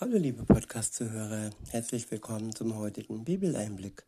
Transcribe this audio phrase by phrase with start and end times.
[0.00, 4.04] Hallo liebe Podcast-Zuhörer, herzlich willkommen zum heutigen Bibeleinblick.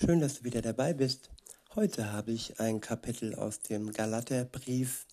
[0.00, 1.28] Schön, dass du wieder dabei bist.
[1.74, 5.08] Heute habe ich ein Kapitel aus dem Galaterbrief.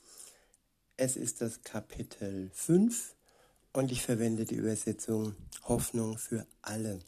[0.95, 3.15] Es ist das Kapitel 5
[3.73, 6.99] und ich verwende die Übersetzung Hoffnung für alle.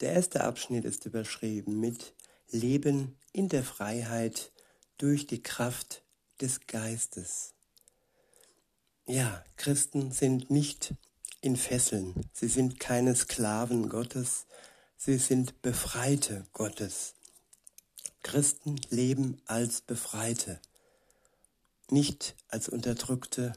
[0.00, 2.12] Der erste Abschnitt ist überschrieben mit
[2.50, 4.52] Leben in der Freiheit
[4.98, 6.02] durch die Kraft
[6.42, 7.54] des Geistes.
[9.06, 10.94] Ja, Christen sind nicht
[11.44, 12.14] in Fesseln.
[12.32, 14.46] Sie sind keine Sklaven Gottes,
[14.96, 17.16] sie sind Befreite Gottes.
[18.22, 20.58] Christen leben als Befreite,
[21.90, 23.52] nicht als Unterdrückte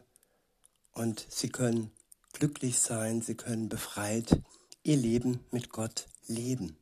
[0.92, 1.92] und sie können
[2.34, 4.42] glücklich sein, sie können befreit
[4.84, 6.76] ihr Leben mit Gott leben.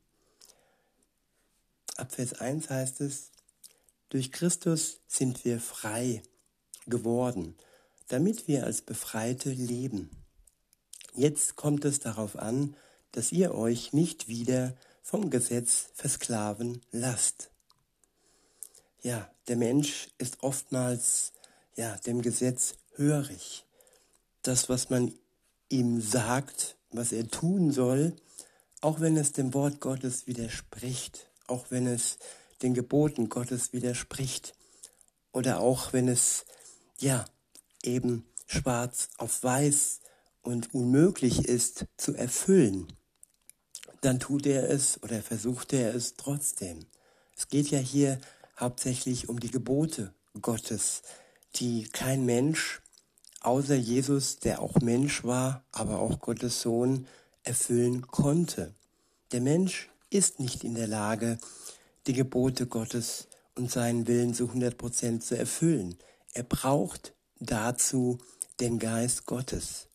[1.97, 3.30] Ab Vers 1 heißt es,
[4.09, 6.23] durch Christus sind wir frei
[6.88, 7.55] geworden,
[8.08, 10.09] damit wir als Befreite leben.
[11.15, 12.75] Jetzt kommt es darauf an,
[13.11, 17.52] dass ihr euch nicht wieder vom Gesetz versklaven lasst.
[19.02, 21.31] Ja, der Mensch ist oftmals
[21.75, 23.66] ja, dem Gesetz hörig.
[24.41, 25.13] Das, was man
[25.69, 28.16] ihm sagt, was er tun soll,
[28.81, 32.17] auch wenn es dem Wort Gottes widerspricht, auch wenn es
[32.61, 34.53] den Geboten Gottes widerspricht
[35.31, 36.45] oder auch wenn es
[37.00, 37.25] ja
[37.83, 40.02] eben schwarz auf weiß
[40.45, 42.88] und unmöglich ist zu erfüllen,
[44.01, 46.85] dann tut er es oder versucht er es trotzdem.
[47.35, 48.19] Es geht ja hier
[48.59, 51.01] hauptsächlich um die Gebote Gottes,
[51.55, 52.81] die kein Mensch
[53.41, 57.07] außer Jesus, der auch Mensch war, aber auch Gottes Sohn,
[57.43, 58.73] erfüllen konnte.
[59.31, 61.38] Der Mensch ist nicht in der Lage,
[62.07, 65.97] die Gebote Gottes und seinen Willen zu 100 Prozent zu erfüllen.
[66.33, 68.17] Er braucht dazu
[68.59, 69.88] den Geist Gottes.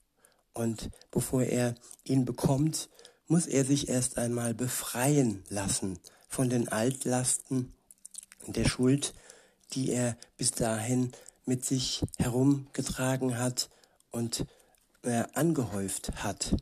[0.53, 2.89] Und bevor er ihn bekommt,
[3.27, 5.99] muss er sich erst einmal befreien lassen
[6.29, 7.73] von den Altlasten
[8.47, 9.15] der Schuld,
[9.73, 11.13] die er bis dahin
[11.45, 13.71] mit sich herumgetragen hat
[14.11, 14.47] und
[15.03, 16.57] äh, angehäuft hat.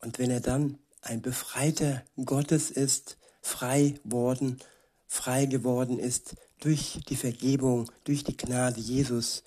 [0.00, 4.60] Und wenn er dann ein Befreiter Gottes ist, frei worden,
[5.06, 9.42] frei geworden ist durch die Vergebung, durch die Gnade Jesus,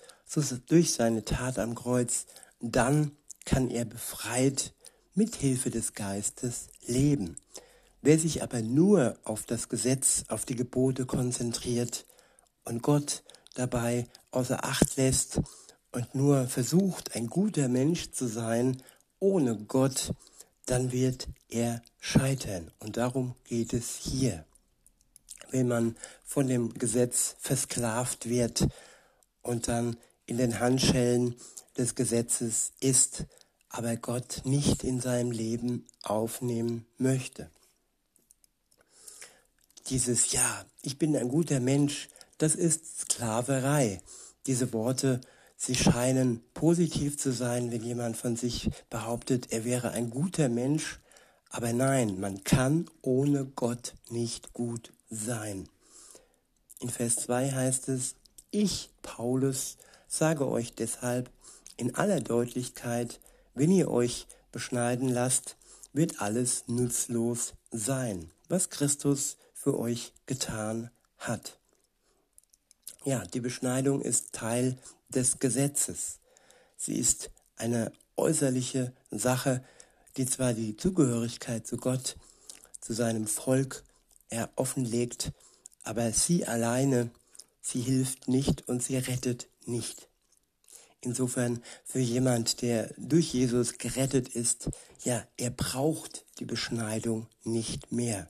[0.66, 2.26] durch seine Tat am Kreuz,
[2.60, 3.12] dann
[3.46, 4.74] kann er befreit
[5.14, 7.36] mit Hilfe des Geistes leben.
[8.02, 12.06] Wer sich aber nur auf das Gesetz, auf die Gebote konzentriert
[12.64, 13.24] und Gott
[13.54, 15.40] dabei außer Acht lässt
[15.92, 18.82] und nur versucht, ein guter Mensch zu sein,
[19.18, 20.12] ohne Gott,
[20.66, 22.70] dann wird er scheitern.
[22.80, 24.44] Und darum geht es hier.
[25.50, 28.66] Wenn man von dem Gesetz versklavt wird
[29.42, 31.36] und dann in den Handschellen
[31.76, 33.24] des Gesetzes ist,
[33.68, 37.50] aber Gott nicht in seinem Leben aufnehmen möchte.
[39.88, 44.02] Dieses Ja, ich bin ein guter Mensch, das ist Sklaverei.
[44.46, 45.20] Diese Worte,
[45.56, 51.00] sie scheinen positiv zu sein, wenn jemand von sich behauptet, er wäre ein guter Mensch,
[51.50, 55.68] aber nein, man kann ohne Gott nicht gut sein.
[56.80, 58.16] In Vers 2 heißt es,
[58.50, 59.76] ich, Paulus,
[60.06, 61.30] sage euch deshalb
[61.76, 63.20] in aller Deutlichkeit,
[63.54, 65.56] wenn ihr euch beschneiden lasst,
[65.92, 71.58] wird alles nutzlos sein, was Christus für euch getan hat.
[73.04, 74.78] Ja, die Beschneidung ist Teil
[75.08, 76.18] des Gesetzes.
[76.76, 79.64] Sie ist eine äußerliche Sache,
[80.16, 82.16] die zwar die Zugehörigkeit zu Gott,
[82.80, 83.84] zu seinem Volk
[84.28, 85.32] er offenlegt,
[85.84, 87.10] aber sie alleine,
[87.60, 90.08] sie hilft nicht und sie rettet nicht.
[91.00, 94.70] Insofern für jemand, der durch Jesus gerettet ist,
[95.04, 98.28] ja, er braucht die Beschneidung nicht mehr.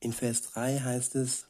[0.00, 1.46] In Vers 3 heißt es,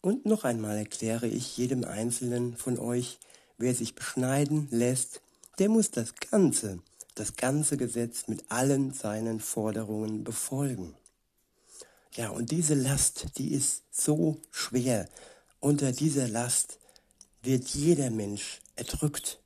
[0.00, 3.18] und noch einmal erkläre ich jedem Einzelnen von euch,
[3.58, 5.20] wer sich beschneiden lässt,
[5.58, 6.80] der muss das ganze,
[7.14, 10.96] das ganze Gesetz mit allen seinen Forderungen befolgen.
[12.14, 15.08] Ja, und diese Last, die ist so schwer.
[15.60, 16.79] Unter dieser Last
[17.42, 19.40] wird jeder Mensch erdrückt.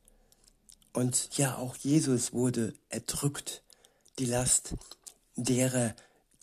[0.93, 3.63] Und ja, auch Jesus wurde erdrückt.
[4.19, 4.75] Die Last
[5.37, 5.95] derer,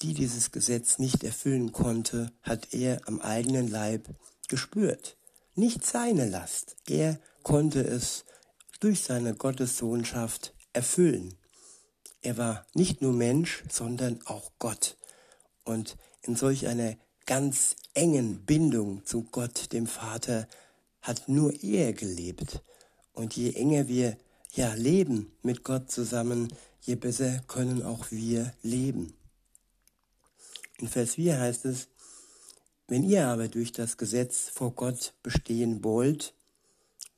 [0.02, 4.10] die dieses Gesetz nicht erfüllen konnte, hat er am eigenen Leib
[4.48, 5.16] gespürt.
[5.56, 6.76] Nicht seine Last.
[6.88, 8.26] Er konnte es
[8.80, 11.36] durch seine Gottessohnschaft erfüllen.
[12.22, 14.98] Er war nicht nur Mensch, sondern auch Gott.
[15.64, 16.96] Und in solch einer
[17.26, 20.48] ganz engen Bindung zu Gott, dem Vater,
[21.02, 22.62] hat nur er gelebt.
[23.14, 24.18] Und je enger wir
[24.54, 29.14] ja, leben mit Gott zusammen, je besser können auch wir leben.
[30.80, 31.88] In Vers 4 heißt es,
[32.88, 36.34] wenn ihr aber durch das Gesetz vor Gott bestehen wollt,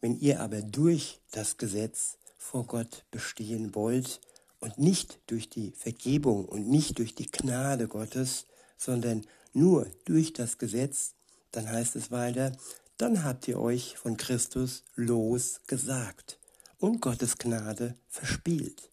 [0.01, 4.19] wenn ihr aber durch das Gesetz vor Gott bestehen wollt
[4.59, 8.45] und nicht durch die Vergebung und nicht durch die Gnade Gottes,
[8.77, 11.13] sondern nur durch das Gesetz,
[11.51, 12.51] dann heißt es weiter,
[12.97, 16.39] dann habt ihr euch von Christus losgesagt
[16.77, 18.89] und Gottes Gnade verspielt.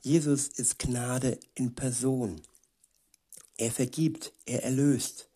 [0.00, 2.40] Jesus ist Gnade in Person.
[3.56, 5.28] Er vergibt, er erlöst.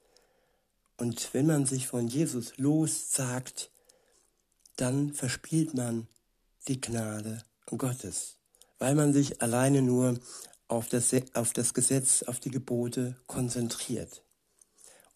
[0.97, 3.71] Und wenn man sich von Jesus lossagt,
[4.77, 6.07] dann verspielt man
[6.69, 8.37] die Gnade Gottes,
[8.79, 10.19] weil man sich alleine nur
[10.69, 14.23] auf das, auf das Gesetz, auf die Gebote konzentriert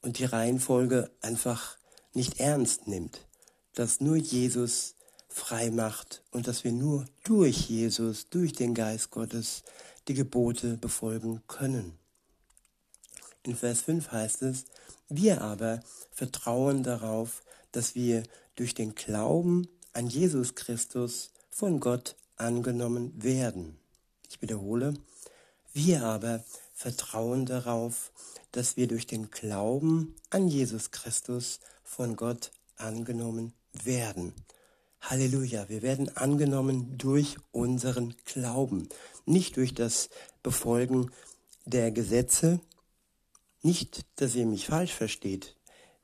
[0.03, 1.79] und die Reihenfolge einfach
[2.17, 3.21] nicht ernst nimmt,
[3.75, 4.95] dass nur Jesus
[5.29, 9.63] frei macht und dass wir nur durch Jesus, durch den Geist Gottes
[10.09, 11.99] die Gebote befolgen können.
[13.43, 14.65] In Vers 5 heißt es,
[15.09, 15.81] wir aber
[16.11, 18.23] vertrauen darauf, dass wir
[18.57, 23.77] durch den Glauben an Jesus Christus von Gott angenommen werden.
[24.29, 24.95] Ich wiederhole,
[25.73, 26.43] wir aber
[26.75, 28.11] vertrauen darauf,
[28.53, 34.33] dass wir durch den Glauben an Jesus Christus von Gott angenommen werden.
[35.01, 38.89] Halleluja, wir werden angenommen durch unseren Glauben,
[39.25, 40.09] nicht durch das
[40.43, 41.11] Befolgen
[41.65, 42.61] der Gesetze,
[43.63, 45.57] nicht, dass ihr mich falsch versteht.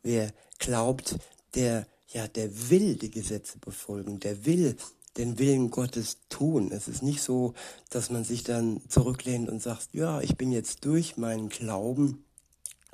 [0.03, 1.19] Wer glaubt,
[1.55, 4.77] der ja, der will die Gesetze befolgen, der will
[5.17, 6.71] den Willen Gottes tun.
[6.73, 7.55] Es ist nicht so,
[7.91, 12.25] dass man sich dann zurücklehnt und sagt, ja, ich bin jetzt durch meinen Glauben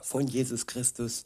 [0.00, 1.24] von Jesus Christus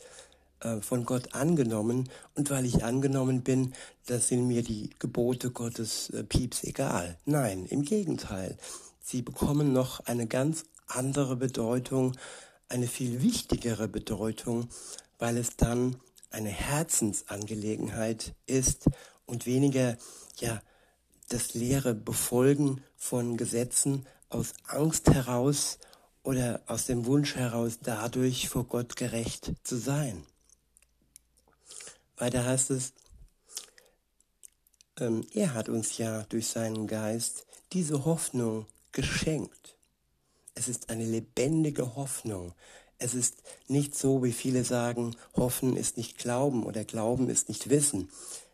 [0.61, 3.75] äh, von Gott angenommen und weil ich angenommen bin,
[4.07, 7.19] da sind mir die Gebote Gottes äh, pieps egal.
[7.25, 8.57] Nein, im Gegenteil.
[9.01, 12.17] Sie bekommen noch eine ganz andere Bedeutung,
[12.69, 14.69] eine viel wichtigere Bedeutung,
[15.19, 15.97] weil es dann
[16.31, 18.87] eine Herzensangelegenheit ist
[19.27, 19.97] und weniger
[20.39, 20.63] ja
[21.29, 25.79] das leere Befolgen von Gesetzen aus Angst heraus
[26.23, 30.25] oder aus dem Wunsch heraus dadurch vor Gott gerecht zu sein.
[32.17, 32.93] Weiter heißt es,
[34.99, 39.77] ähm, er hat uns ja durch seinen Geist diese Hoffnung geschenkt.
[40.55, 42.53] Es ist eine lebendige Hoffnung.
[42.99, 47.69] Es ist nicht so, wie viele sagen, Hoffen ist nicht Glauben oder Glauben ist nicht
[47.71, 48.11] Wissen.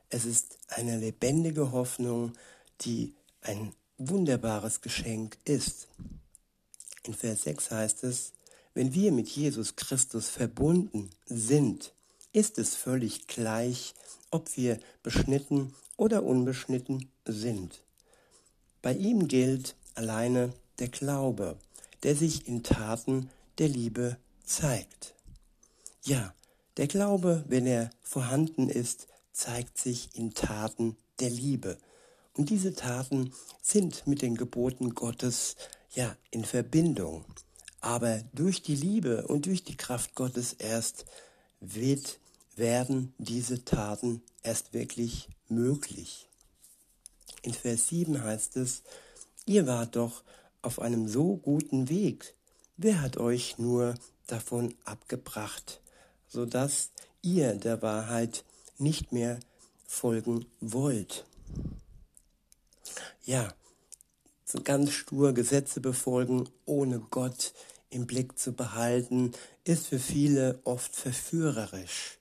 [0.08, 2.32] Es ist eine lebendige Hoffnung,
[2.80, 5.88] die ein wunderbares Geschenk ist.
[7.08, 8.32] In Vers 6 heißt es,
[8.74, 11.94] wenn wir mit Jesus Christus verbunden sind,
[12.34, 13.94] ist es völlig gleich,
[14.30, 17.82] ob wir beschnitten oder unbeschnitten sind.
[18.82, 21.56] Bei ihm gilt alleine der Glaube,
[22.02, 25.14] der sich in Taten der Liebe zeigt.
[26.04, 26.34] Ja,
[26.76, 31.78] der Glaube, wenn er vorhanden ist, zeigt sich in Taten der Liebe.
[32.34, 33.32] Und diese Taten
[33.62, 35.56] sind mit den Geboten Gottes
[35.94, 37.24] ja in Verbindung.
[37.80, 41.06] Aber durch die Liebe und durch die Kraft Gottes erst
[41.60, 42.18] wird,
[42.56, 46.28] werden diese Taten erst wirklich möglich.
[47.42, 48.82] In Vers 7 heißt es,
[49.46, 50.24] ihr wart doch
[50.62, 52.34] auf einem so guten Weg.
[52.76, 53.94] Wer hat euch nur
[54.26, 55.80] davon abgebracht,
[56.26, 56.90] so dass
[57.22, 58.44] ihr der Wahrheit
[58.76, 59.40] nicht mehr
[59.86, 61.24] folgen wollt.
[63.24, 63.52] Ja,
[64.64, 67.52] ganz stur Gesetze befolgen, ohne Gott
[67.90, 69.32] im Blick zu behalten,
[69.64, 72.18] ist für viele oft verführerisch.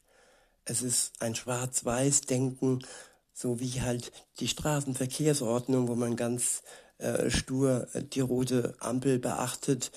[0.66, 2.86] Es ist ein Schwarz-Weiß-Denken,
[3.34, 6.64] so wie halt die Straßenverkehrsordnung, wo man ganz
[6.98, 9.92] äh, stur die rote Ampel beachtet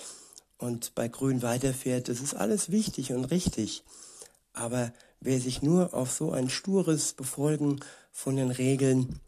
[0.57, 3.83] und bei Grün weiterfährt, das ist alles wichtig und richtig.
[4.53, 7.79] Aber wer sich nur auf so ein stures Befolgen
[8.11, 9.19] von den Regeln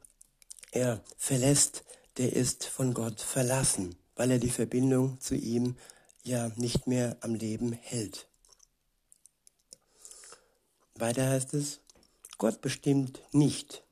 [0.72, 1.83] er verlässt,
[2.17, 5.75] der ist von Gott verlassen, weil er die Verbindung zu ihm
[6.24, 8.27] ja nicht mehr am Leben hält.
[10.96, 11.79] Weiter heißt es,
[12.38, 13.84] Gott bestimmt nicht.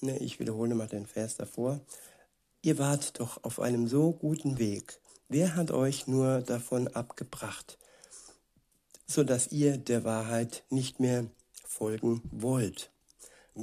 [0.00, 1.80] Ne, ich wiederhole mal den Vers davor.
[2.62, 5.00] Ihr wart doch auf einem so guten Weg,
[5.30, 7.76] Wer hat euch nur davon abgebracht,
[9.06, 11.26] so dass ihr der Wahrheit nicht mehr
[11.66, 12.90] folgen wollt?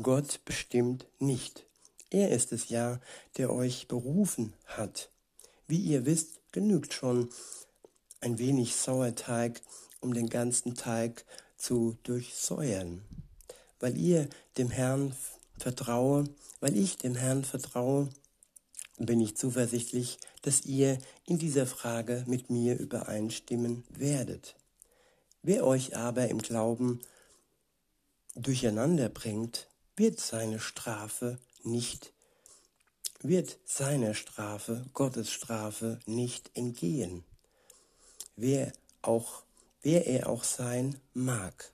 [0.03, 1.64] Gott bestimmt nicht.
[2.09, 2.99] Er ist es ja,
[3.37, 5.09] der euch berufen hat.
[5.67, 7.29] Wie ihr wisst, genügt schon
[8.21, 9.61] ein wenig Sauerteig,
[9.99, 11.25] um den ganzen Teig
[11.57, 13.03] zu durchsäuern.
[13.79, 15.15] Weil ihr dem Herrn
[15.57, 16.25] vertraue,
[16.59, 18.09] weil ich dem Herrn vertraue,
[18.97, 24.55] bin ich zuversichtlich, dass ihr in dieser Frage mit mir übereinstimmen werdet.
[25.41, 27.01] Wer euch aber im Glauben
[28.35, 32.13] durcheinander bringt, wird seine Strafe nicht,
[33.21, 37.23] wird seiner Strafe, Gottes Strafe nicht entgehen.
[38.35, 39.43] Wer auch,
[39.81, 41.71] wer er auch sein mag.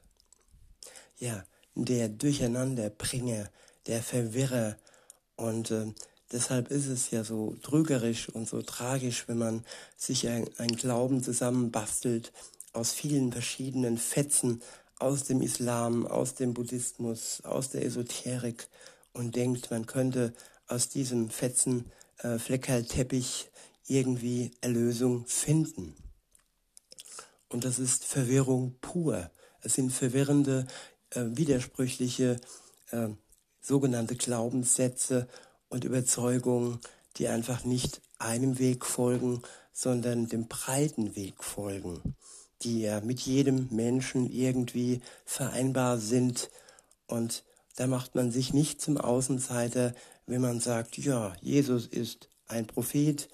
[1.17, 1.45] Ja,
[1.75, 3.50] der Durcheinanderbringer,
[3.88, 4.77] der Verwirrer
[5.36, 5.93] und äh,
[6.31, 9.65] Deshalb ist es ja so trügerisch und so tragisch, wenn man
[9.98, 12.31] sich ein, ein Glauben zusammenbastelt
[12.71, 14.62] aus vielen verschiedenen Fetzen
[14.98, 18.69] aus dem Islam, aus dem Buddhismus, aus der Esoterik
[19.13, 20.34] und denkt, man könnte
[20.68, 23.50] aus diesem Fetzen äh, Fleckerlteppich
[23.88, 25.96] irgendwie Erlösung finden.
[27.50, 29.30] Und das ist Verwirrung pur.
[29.62, 30.65] Es sind verwirrende,
[31.12, 32.39] äh, widersprüchliche
[32.91, 33.10] äh,
[33.60, 35.27] sogenannte Glaubenssätze
[35.70, 36.80] und Überzeugungen,
[37.18, 39.41] die einfach nicht einem Weg folgen,
[39.74, 42.15] sondern dem breiten Weg folgen,
[42.62, 46.50] die ja mit jedem Menschen irgendwie vereinbar sind.
[47.08, 47.44] Und
[47.81, 49.95] da macht man sich nicht zum Außenseiter,
[50.27, 53.27] wenn man sagt, ja, Jesus ist ein Prophet.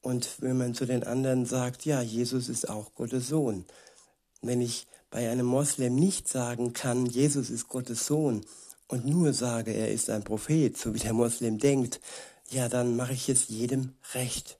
[0.00, 3.66] Und wenn man zu den anderen sagt, ja, Jesus ist auch Gottes Sohn.
[4.40, 8.46] Wenn ich bei einem Moslem nicht sagen kann, Jesus ist Gottes Sohn,
[8.88, 12.00] und nur sage, er ist ein Prophet, so wie der Moslem denkt,
[12.48, 14.58] ja, dann mache ich es jedem recht.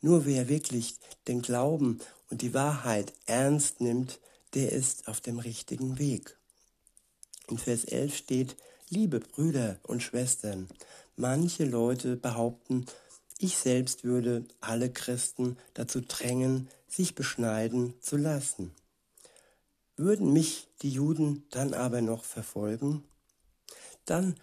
[0.00, 0.96] Nur wer wirklich
[1.28, 4.18] den Glauben und die Wahrheit ernst nimmt,
[4.54, 6.39] der ist auf dem richtigen Weg.
[7.50, 8.56] In Vers 11 steht,
[8.88, 10.68] liebe Brüder und Schwestern,
[11.16, 12.86] manche Leute behaupten,
[13.38, 18.72] ich selbst würde alle Christen dazu drängen, sich beschneiden zu lassen.
[19.96, 23.04] Würden mich die Juden dann aber noch verfolgen?
[24.10, 24.34] dann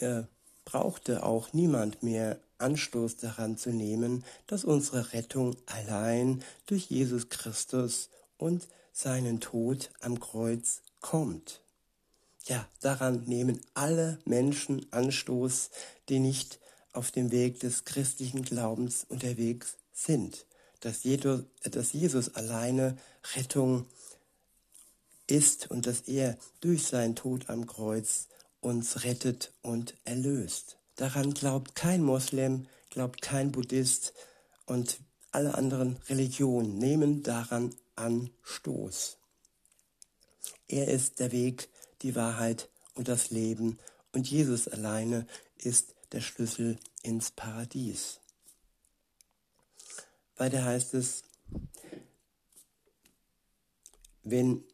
[0.00, 0.24] äh,
[0.64, 8.08] brauchte auch niemand mehr Anstoß daran zu nehmen, dass unsere Rettung allein durch Jesus Christus
[8.38, 11.60] und seinen Tod am Kreuz kommt.
[12.46, 15.70] Ja, daran nehmen alle Menschen Anstoß,
[16.08, 16.60] die nicht
[16.92, 20.46] auf dem Weg des christlichen Glaubens unterwegs sind,
[20.80, 22.96] dass Jesus, dass Jesus alleine
[23.34, 23.86] Rettung
[25.26, 28.28] ist und dass er durch seinen Tod am Kreuz
[28.60, 30.76] uns rettet und erlöst.
[30.94, 34.14] Daran glaubt kein Moslem, glaubt kein Buddhist
[34.66, 34.98] und
[35.32, 39.18] alle anderen Religionen nehmen daran Anstoß.
[40.68, 41.68] Er ist der Weg,
[42.02, 43.78] die Wahrheit und das Leben
[44.12, 45.26] und Jesus alleine
[45.58, 48.20] ist der Schlüssel ins Paradies.
[50.36, 51.22] Weiter heißt es,
[54.22, 54.64] wenn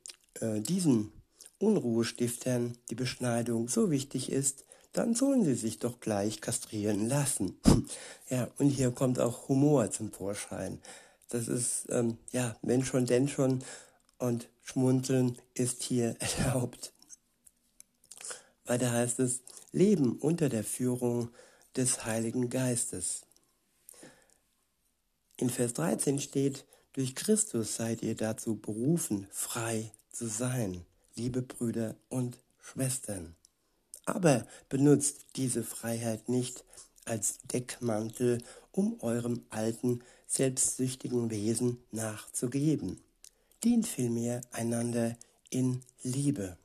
[0.41, 1.13] äh, diesen
[1.59, 7.59] Unruhestiftern die Beschneidung so wichtig ist, dann sollen sie sich doch gleich kastrieren lassen.
[8.31, 10.81] ja, und hier kommt auch Humor zum Vorschein.
[11.31, 13.65] Das ist, ähm, ja, wenn schon, denn schon.
[14.19, 16.93] Und Schmunzeln ist hier erlaubt.
[18.65, 19.43] Weiter heißt es,
[19.73, 21.31] Leben unter der Führung
[21.77, 23.23] des Heiligen Geistes.
[25.37, 31.97] In Vers 13 steht, durch Christus seid ihr dazu berufen, frei zu sein liebe Brüder
[32.09, 33.35] und Schwestern.
[34.05, 36.65] Aber benutzt diese Freiheit nicht
[37.05, 38.39] als Deckmantel,
[38.73, 43.01] um eurem alten, selbstsüchtigen Wesen nachzugeben.
[43.65, 45.17] Dient vielmehr einander
[45.51, 46.57] in Liebe.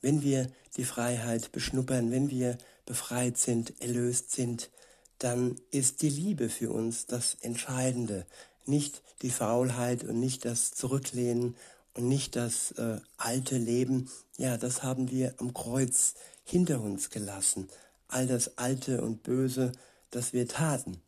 [0.00, 4.70] Wenn wir die Freiheit beschnuppern, wenn wir befreit sind, erlöst sind,
[5.18, 8.26] dann ist die Liebe für uns das Entscheidende,
[8.66, 11.56] nicht die Faulheit und nicht das Zurücklehnen
[11.94, 17.68] und nicht das äh, alte Leben, ja, das haben wir am Kreuz hinter uns gelassen.
[18.08, 19.72] All das Alte und Böse,
[20.10, 21.00] das wir taten.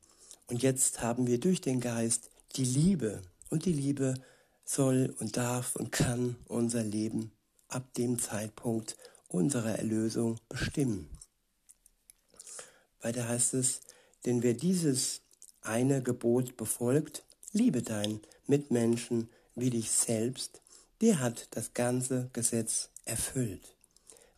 [0.46, 3.22] Und jetzt haben wir durch den Geist die Liebe.
[3.50, 4.14] Und die Liebe
[4.64, 7.32] soll und darf und kann unser Leben
[7.68, 8.96] ab dem Zeitpunkt
[9.28, 11.08] unserer Erlösung bestimmen.
[13.00, 13.80] Weiter heißt es,
[14.24, 15.20] denn wer dieses
[15.62, 20.62] eine Gebot befolgt, liebe deinen Mitmenschen wie dich selbst,
[21.00, 23.76] der hat das ganze Gesetz erfüllt.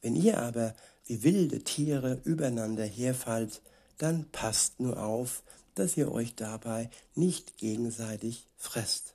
[0.02, 0.75] Wenn ihr aber
[1.06, 3.62] wie wilde Tiere übereinander herfallt,
[3.99, 5.42] dann passt nur auf,
[5.75, 9.14] dass ihr euch dabei nicht gegenseitig fresst.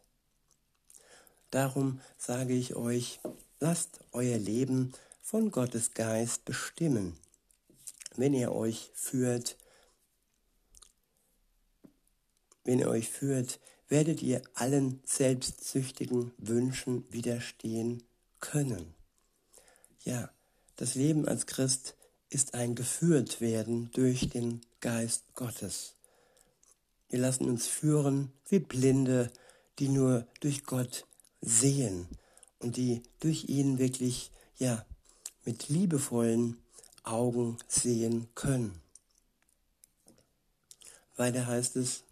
[1.52, 3.20] Darum sage ich euch,
[3.66, 4.94] lasst euer Leben
[5.24, 7.18] von Gottes Geist bestimmen,
[8.16, 9.58] wenn ihr euch führt,
[12.64, 18.04] wenn ihr euch führt werdet ihr allen selbstsüchtigen Wünschen widerstehen
[18.40, 18.94] können.
[20.04, 20.30] Ja,
[20.76, 21.96] Das Leben als Christ
[22.30, 25.96] ist ein geführt werden durch den Geist Gottes.
[27.10, 29.32] Wir lassen uns führen wie Blinde,
[29.80, 31.08] die nur durch Gott
[31.42, 32.08] sehen
[32.60, 34.86] und die durch ihn wirklich, ja,
[35.44, 36.58] mit liebevollen
[37.04, 38.82] Augen sehen können.
[41.16, 42.04] Weiter heißt es,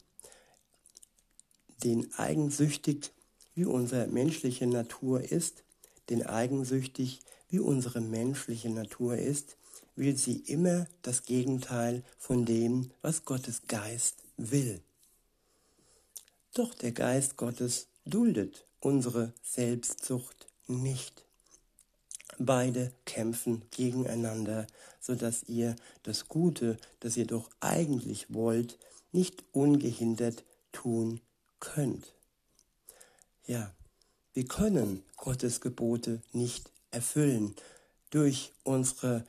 [1.83, 3.11] den eigensüchtig
[3.55, 5.63] wie unsere menschliche Natur ist,
[6.09, 7.19] den eigensüchtig
[7.49, 9.57] wie unsere menschliche Natur ist,
[9.95, 14.81] will sie immer das Gegenteil von dem, was Gottes Geist will.
[16.53, 21.25] Doch der Geist Gottes duldet unsere Selbstsucht nicht.
[22.39, 24.67] Beide kämpfen gegeneinander,
[24.99, 28.79] so dass ihr das Gute, das ihr doch eigentlich wollt,
[29.11, 31.21] nicht ungehindert tun
[31.59, 32.13] könnt.
[33.45, 33.73] Ja,
[34.33, 37.55] wir können Gottes Gebote nicht erfüllen
[38.09, 39.25] durch unsere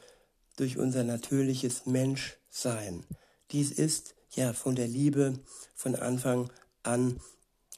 [0.57, 3.05] durch unser natürliches Menschsein.
[3.51, 5.39] Dies ist ja von der Liebe
[5.75, 6.51] von Anfang
[6.85, 7.21] an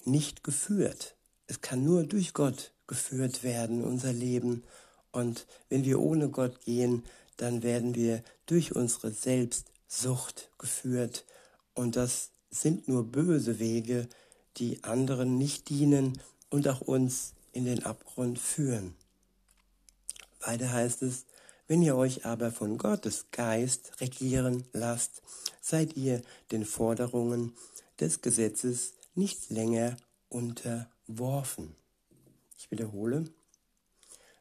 [0.04, 1.15] nicht geführt.
[1.46, 4.64] Es kann nur durch Gott geführt werden, unser Leben.
[5.12, 7.04] Und wenn wir ohne Gott gehen,
[7.36, 11.24] dann werden wir durch unsere Selbstsucht geführt.
[11.74, 14.08] Und das sind nur böse Wege,
[14.56, 18.94] die anderen nicht dienen und auch uns in den Abgrund führen.
[20.40, 21.26] Weiter heißt es,
[21.68, 25.22] wenn ihr euch aber von Gottes Geist regieren lasst,
[25.60, 26.22] seid ihr
[26.52, 27.56] den Forderungen
[27.98, 29.96] des Gesetzes nicht länger
[31.08, 31.74] unterworfen.
[32.58, 33.24] Ich wiederhole,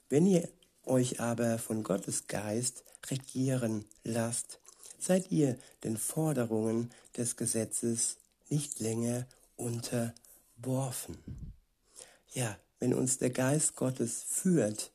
[0.10, 0.48] wenn ihr
[0.84, 4.60] euch aber von Gottes Geist regieren lasst,
[5.00, 8.18] seid ihr den Forderungen des Gesetzes
[8.50, 11.18] nicht länger unterworfen.
[12.32, 14.92] Ja, wenn uns der Geist Gottes führt,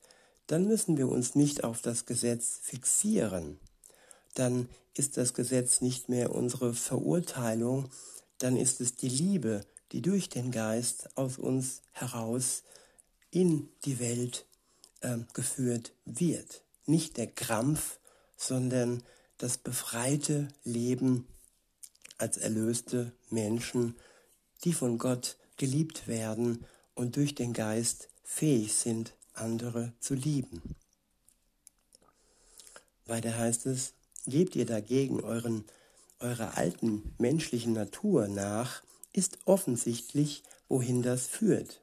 [0.47, 3.59] dann müssen wir uns nicht auf das Gesetz fixieren.
[4.35, 7.89] Dann ist das Gesetz nicht mehr unsere Verurteilung,
[8.39, 12.62] dann ist es die Liebe, die durch den Geist aus uns heraus
[13.31, 14.46] in die Welt
[15.00, 16.62] äh, geführt wird.
[16.87, 17.98] Nicht der Krampf,
[18.37, 19.03] sondern
[19.38, 21.26] das befreite Leben
[22.18, 23.96] als erlöste Menschen,
[24.64, 30.62] die von Gott geliebt werden und durch den Geist fähig sind, andere zu lieben.
[33.07, 33.94] Weiter heißt es,
[34.26, 35.64] gebt ihr dagegen euren,
[36.20, 41.81] eurer alten menschlichen Natur nach, ist offensichtlich, wohin das führt.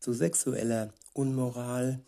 [0.00, 2.00] Zu sexueller Unmoral,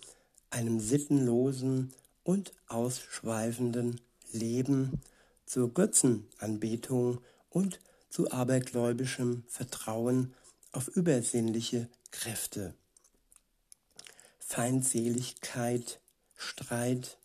[0.50, 1.92] einem sittenlosen
[2.24, 4.00] und ausschweifenden
[4.32, 5.00] Leben,
[5.46, 10.34] zur Götzenanbetung und zu abergläubischem Vertrauen
[10.72, 12.74] auf übersinnliche Kräfte.
[14.38, 16.00] Feindseligkeit,
[16.36, 17.18] Streit,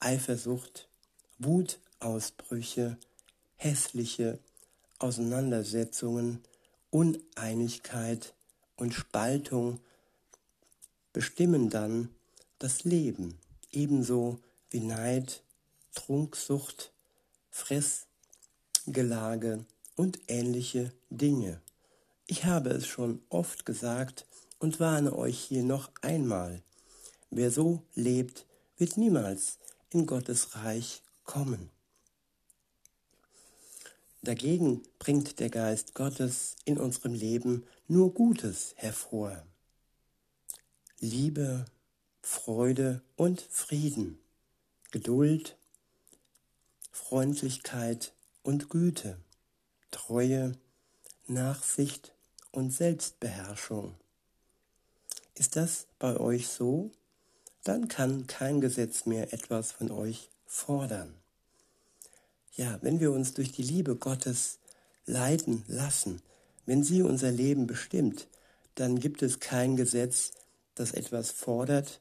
[0.00, 0.88] Eifersucht,
[1.38, 2.96] Wutausbrüche,
[3.56, 4.38] hässliche
[4.98, 6.42] Auseinandersetzungen,
[6.90, 8.34] Uneinigkeit
[8.76, 9.80] und Spaltung
[11.12, 12.10] bestimmen dann
[12.58, 13.38] das Leben,
[13.70, 15.42] ebenso wie Neid,
[15.94, 16.92] Trunksucht,
[17.50, 19.64] Fressgelage
[19.96, 21.60] und ähnliche Dinge.
[22.26, 24.26] Ich habe es schon oft gesagt,
[24.58, 26.62] und warne euch hier noch einmal.
[27.30, 29.58] Wer so lebt, wird niemals
[29.90, 31.70] in Gottes Reich kommen.
[34.28, 39.42] Dagegen bringt der Geist Gottes in unserem Leben nur Gutes hervor.
[41.00, 41.64] Liebe,
[42.20, 44.18] Freude und Frieden,
[44.90, 45.56] Geduld,
[46.90, 48.12] Freundlichkeit
[48.42, 49.16] und Güte,
[49.90, 50.52] Treue,
[51.26, 52.12] Nachsicht
[52.52, 53.94] und Selbstbeherrschung.
[55.36, 56.92] Ist das bei euch so?
[57.64, 61.14] Dann kann kein Gesetz mehr etwas von euch fordern.
[62.58, 64.58] Ja, wenn wir uns durch die Liebe Gottes
[65.06, 66.20] leiten lassen,
[66.66, 68.26] wenn sie unser Leben bestimmt,
[68.74, 70.32] dann gibt es kein Gesetz,
[70.74, 72.00] das etwas fordert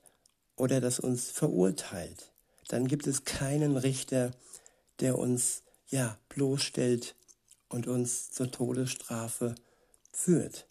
[0.55, 2.31] oder das uns verurteilt.
[2.69, 4.31] Dann gibt es keinen Richter,
[4.99, 7.13] der uns ja bloßstellt
[7.69, 9.53] und uns zur Todesstrafe
[10.11, 10.65] führt.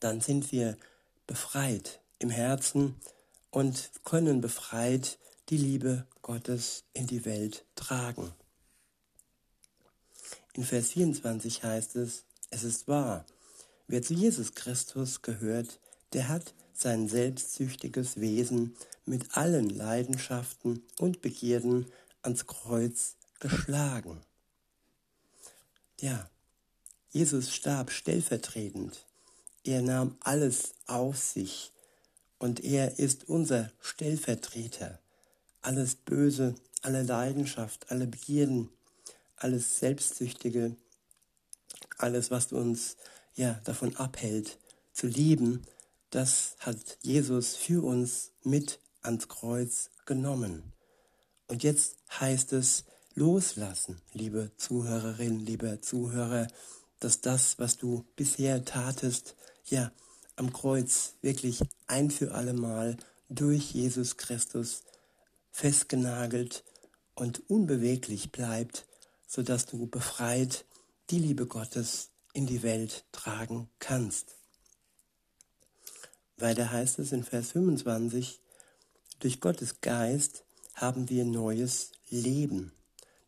[0.00, 0.76] Dann sind wir
[1.28, 2.96] befreit im Herzen
[3.52, 8.34] und können befreit die Liebe Gottes in die Welt tragen.
[10.54, 13.26] In Vers 24 heißt es, es ist wahr,
[13.86, 15.78] wer zu Jesus Christus gehört,
[16.12, 21.86] der hat sein selbstsüchtiges Wesen mit allen Leidenschaften und Begierden
[22.22, 24.20] ans Kreuz geschlagen.
[26.00, 26.30] Ja,
[27.10, 29.04] Jesus starb stellvertretend
[29.66, 31.72] er nahm alles auf sich
[32.38, 35.00] und er ist unser Stellvertreter.
[35.62, 38.68] alles Böse, alle Leidenschaft, alle Begierden,
[39.36, 40.76] alles Selbstsüchtige,
[41.98, 42.96] alles, was uns
[43.34, 44.58] ja davon abhält,
[44.92, 45.62] zu lieben,
[46.10, 50.72] das hat Jesus für uns mit ans Kreuz genommen.
[51.48, 56.48] Und jetzt heißt es loslassen, liebe Zuhörerin, liebe Zuhörer,
[57.00, 59.92] dass das, was du bisher tatest, ja,
[60.36, 62.96] am Kreuz wirklich ein für allemal
[63.28, 64.82] durch Jesus Christus
[65.50, 66.64] festgenagelt
[67.14, 68.86] und unbeweglich bleibt,
[69.34, 70.64] sodass du befreit
[71.10, 74.36] die Liebe Gottes in die Welt tragen kannst.
[76.36, 78.38] Weiter heißt es in Vers 25,
[79.18, 80.44] durch Gottes Geist
[80.74, 82.70] haben wir neues Leben.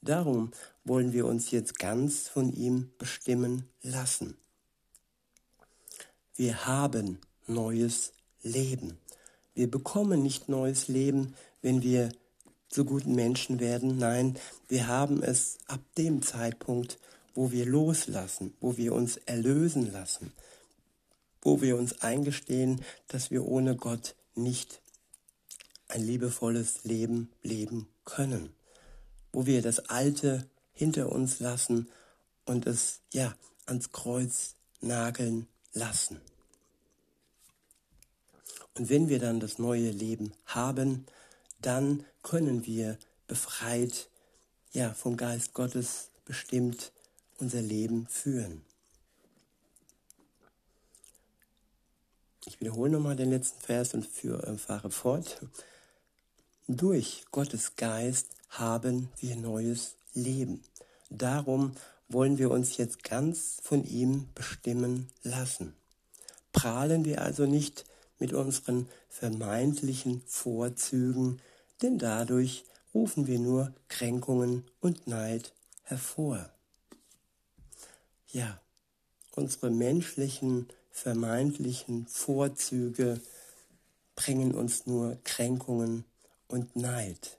[0.01, 0.53] Darum
[0.85, 4.37] wollen wir uns jetzt ganz von ihm bestimmen lassen.
[6.37, 8.97] Wir haben neues Leben.
[9.55, 12.11] Wir bekommen nicht neues Leben, wenn wir
[12.77, 13.97] zu guten Menschen werden.
[13.97, 16.99] Nein, wir haben es ab dem Zeitpunkt,
[17.35, 20.31] wo wir loslassen, wo wir uns erlösen lassen,
[21.41, 24.83] wo wir uns eingestehen, dass wir ohne Gott nicht
[25.89, 28.51] ein liebevolles Leben leben können,
[29.33, 31.89] wo wir das Alte hinter uns lassen
[32.45, 33.35] und es ja
[33.65, 36.21] ans Kreuz nageln lassen.
[38.75, 41.07] Und wenn wir dann das neue Leben haben,
[41.61, 44.09] dann können wir befreit,
[44.73, 46.93] ja, vom Geist Gottes bestimmt
[47.39, 48.63] unser Leben führen.
[52.47, 55.41] Ich wiederhole nochmal den letzten Vers und äh, fahre fort.
[56.69, 60.63] Durch Gottes Geist haben wir neues Leben.
[61.11, 61.77] Darum
[62.09, 65.75] wollen wir uns jetzt ganz von ihm bestimmen lassen.
[66.53, 67.85] Prahlen wir also nicht
[68.19, 68.89] mit unseren
[69.19, 71.41] vermeintlichen Vorzügen,
[71.81, 76.51] denn dadurch rufen wir nur Kränkungen und Neid hervor.
[78.29, 78.61] Ja,
[79.35, 83.19] unsere menschlichen vermeintlichen Vorzüge
[84.17, 86.05] bringen uns nur Kränkungen
[86.49, 87.39] und Neid.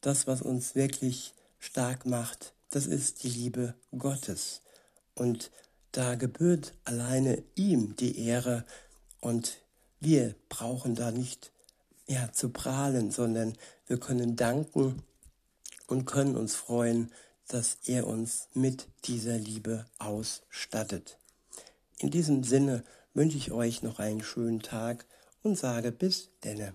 [0.00, 4.60] Das, was uns wirklich stark macht, das ist die Liebe Gottes.
[5.14, 5.52] Und
[5.92, 8.64] da gebührt alleine ihm die Ehre
[9.20, 9.58] und
[10.00, 11.52] wir brauchen da nicht
[12.06, 15.02] ja, zu prahlen, sondern wir können danken
[15.86, 17.12] und können uns freuen,
[17.46, 21.18] dass er uns mit dieser Liebe ausstattet.
[21.98, 22.84] In diesem Sinne
[23.14, 25.04] wünsche ich euch noch einen schönen Tag
[25.42, 26.72] und sage bis denne.